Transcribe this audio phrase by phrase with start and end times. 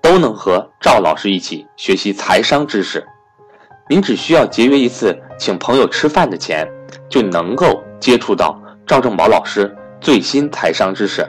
[0.00, 3.06] 都能和赵老师一起学习财商知识，
[3.88, 6.66] 您只需要节约一次请朋友吃饭的钱，
[7.08, 11.26] 就能够接触到赵正宝老师最新财商知识。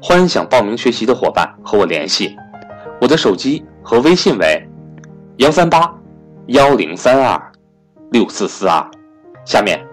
[0.00, 2.36] 欢迎想报名学习的伙伴和我联系，
[3.00, 4.68] 我的手机和微信为
[5.38, 5.92] 幺三八
[6.48, 7.52] 幺零三二
[8.12, 8.88] 六四四二。
[9.44, 9.84] 下面，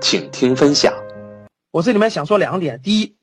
[0.00, 0.92] 请听分享。
[1.72, 3.14] 我这里面想说两点，第一。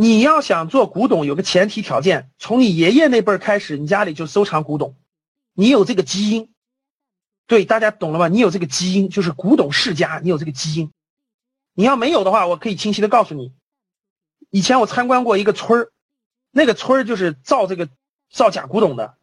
[0.00, 4.96] 你要想做古董，有个前提条件，从你爷爷那辈儿开始，你家里就收藏古董，
[5.52, 6.54] 你有这个基因。
[7.46, 8.26] 对，大家懂了吗？
[8.26, 10.90] 你有这个基因，就是古董世家，你有这个基因。
[11.74, 13.52] 你要没有的话，我可以清晰的告诉你，
[14.48, 15.92] 以前我参观过一个村儿，
[16.50, 17.90] 那个村儿就是造这个
[18.30, 19.18] 造假古董的。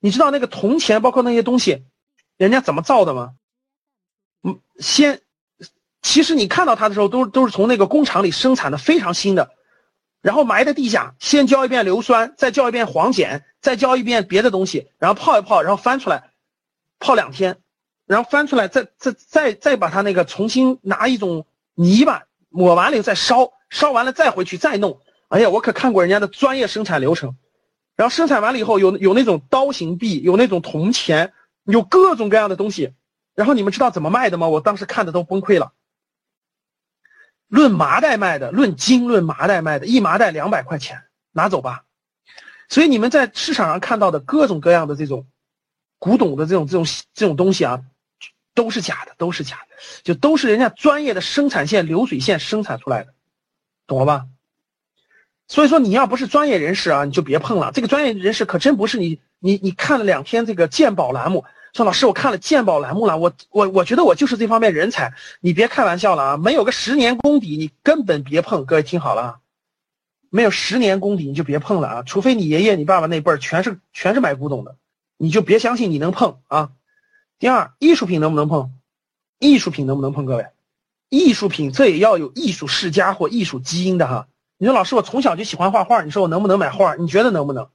[0.00, 1.84] 你知道那个铜钱，包括那些东西，
[2.36, 3.36] 人家怎么造的吗？
[4.42, 5.22] 嗯，先，
[6.02, 9.52] 其实你看到它的时候，都都是从那个工厂里生产的，非常新的。
[10.22, 16.30] 然后埋在地下，先浇一遍硫酸，再浇一遍黄碱，再浇一遍别的东西，然后泡一泡，然后翻出来，
[16.98, 17.58] 泡两天，
[18.06, 25.00] 然后翻出来，再再再再把它那个重新拿一种泥巴抹完了以后再烧，烧完了再回去再弄。
[25.28, 27.36] 哎呀，我可看过人家的专业生产流程。
[27.94, 31.32] 然后生产完了以后，有有那种刀形币，有那种铜钱，
[31.64, 32.92] 有各种各样的东西。
[33.34, 34.48] 然后你们知道怎么卖的吗？
[34.48, 35.72] 我当时看的都崩溃了。
[37.48, 41.02] 论麻袋卖的，论斤论麻袋卖的，一麻袋两百块钱，
[41.32, 41.84] 拿走吧。
[42.68, 45.26] 所以你们在市场上看到的各种各样的这种
[45.98, 47.82] 古董的这种这种这种东西啊，
[48.54, 53.14] 都是假的，都是假的，就都是人家专业的生产线流水线生产出来的，
[53.86, 54.26] 懂了吧？
[55.46, 57.70] 所以说你要不是专业人士啊，你就别碰了。
[57.72, 61.44] 这个专业人士可真不是你你你看了两天这个鉴宝栏目。
[61.76, 66.36] 说老师，我看了鉴宝栏目了，我我我觉得我就是这方面人才，你别开玩笑了啊！
[66.38, 68.64] 没有个十年功底，你根本别碰。
[68.64, 69.40] 各位听好了，
[70.30, 72.02] 没有十年功底你就别碰了啊！
[72.02, 74.76] 除非你爷爷、你爸爸那辈儿全是全是买古董的，
[75.18, 76.70] 你就别相信你能碰啊。
[77.38, 78.72] 第二，艺术品能不能碰？
[79.38, 80.24] 艺术品能不能碰？
[80.24, 80.46] 各位，
[81.10, 84.28] 艺术品这也要有艺术世家或艺术基因的哈。
[84.56, 86.94] 你说老师，我从小就喜欢画画，你说我能不能买画？
[86.94, 87.68] 你觉得能不能？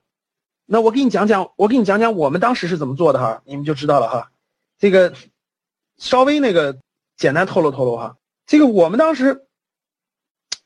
[0.74, 4.32] 那我给你讲讲，我给你讲讲我们当时是怎么做的哈，你们就知道了哈。
[4.80, 5.14] 这个
[5.98, 6.78] 稍微那个
[7.18, 8.16] 简单透露透露哈。
[8.48, 9.42] 这个我们当时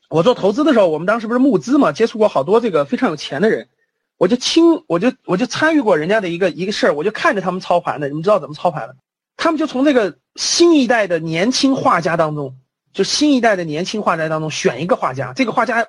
[0.08, 3.68] 我做投资的时候，我们当时不是募资嘛，接触过好多这个非常有钱的人，
[4.16, 8.06] 我就亲我就我就参与过人家的一个一个事儿，我就看着他们操盘的。
[8.06, 8.94] 你们知道怎么操盘的？
[9.36, 12.56] 他们就从这个新一代的年轻画家当中，
[12.92, 15.84] 就新一代的年轻画家当中选一个画家，这个画家。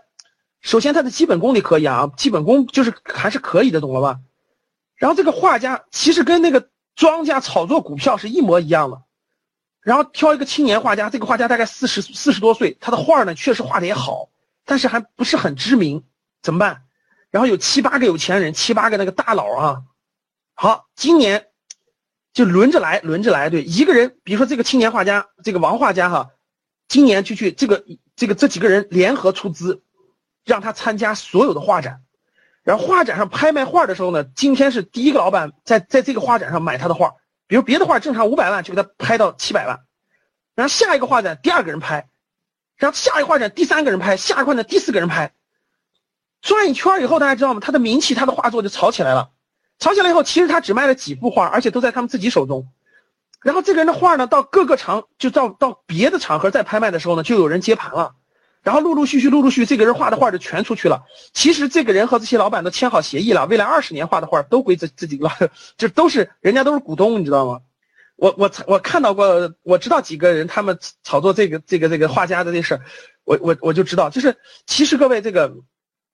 [0.68, 4.20] 首先，他的基本功你可以啊，基本功就是还是可以的，懂了吧？
[4.98, 9.02] 然后这个画家其实跟那个庄家炒作股票是一模一样的。
[9.82, 14.28] 然后挑一个青年画家，这个画家大概四十四十多岁，他的画呢确实画的也好，
[14.66, 16.04] 但是还不是很知名，
[16.42, 16.82] 怎么办？
[17.32, 19.84] 然后有七八个有钱人，七八个那个大佬啊，
[20.54, 21.48] 好，今年
[22.34, 26.32] 就轮着来，轮着来，对，一个人，比如说这个青年画家，这个王画家哈，
[26.90, 27.86] 今年就去这个
[28.18, 29.82] 这个这几个人联合出资。
[30.48, 32.02] 让他参加所有的画展，
[32.64, 37.16] 然后画展上拍卖画的时候呢，今天是第一个老板在在这个画展上买他的画，
[37.48, 39.82] 比如别的画正常五百万，就给他拍到七百万，
[40.56, 42.08] 然后下一个画展第二个人拍，
[42.78, 45.34] 然后下一个画展第三个人拍，下一画展第四个人拍，
[46.42, 47.60] 转一圈以后，大家知道吗？
[47.60, 49.32] 他的名气，他的画作就炒起来了，
[49.80, 52.70] 炒起来以后，其实他只卖了几幅画，而且都在他们自己手中，
[53.42, 58.16] 然后这个人的画呢，到各个场就到到别的场合再拍卖的时候呢，就有人接盘了。
[58.68, 61.06] 然后陆陆续续，陆陆续续，这个人画的画就全出去了。
[61.32, 65.32] 其实这个人和这些老板都签好协议了，未来二十年画的画都归这自己了，
[65.80, 67.62] 就都是人家都是股东，你知道吗？
[68.18, 72.82] 我我我看到过，我知道几个人他们炒作这个这个这个画家的这事儿，
[73.24, 75.56] 我我我就知道，就是其实各位这个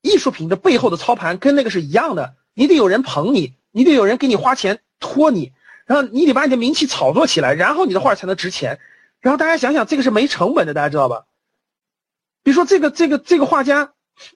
[0.04, 5.54] 艺术品的背后的操盘跟那个是一样的，你得有人捧你，你得有人给你花钱托你，
[5.88, 8.80] 然后你得把你的名气炒作起来，然后你的画才能值钱。
[9.22, 11.24] 然后大家想想，这个是没成本的，大家知道吧？
[12.44, 13.94] 比如说这个这个这个画家，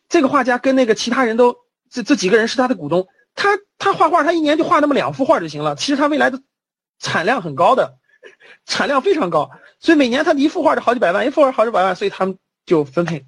[0.09, 1.57] 这个画家跟那个其他人都
[1.89, 5.75] 这这几个人是他的股东，他他画画他一年就画那么两幅画就行了。
[5.75, 6.42] 其实他未来的
[7.00, 7.98] 产量很高的，
[8.65, 13.25] 产量非常高，所以每年他一幅画就好几百万，一幅画好几百万，所以他们就分配。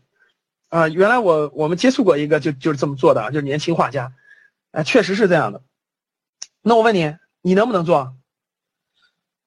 [0.69, 4.13] 啊，原来我我们接触过一个就就是这么做的啊，就是年轻画家，
[4.71, 5.61] 啊，确实是这样的。
[6.61, 8.15] 那我问你，你能不能做？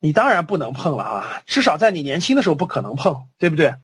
[0.01, 3.77] 你当然不能碰了啊，至少在你年轻的时候不可能碰，对不对？